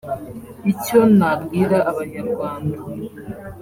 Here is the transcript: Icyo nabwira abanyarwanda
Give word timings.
Icyo 0.71 0.99
nabwira 1.17 1.77
abanyarwanda 1.91 2.77